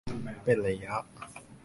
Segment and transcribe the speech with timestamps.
[0.43, 0.95] เป็นระยะ